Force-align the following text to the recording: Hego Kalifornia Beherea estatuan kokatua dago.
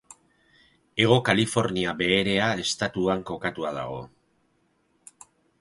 Hego 1.03 1.17
Kalifornia 1.27 1.93
Beherea 2.01 2.49
estatuan 2.65 3.23
kokatua 3.31 3.77
dago. 3.81 4.03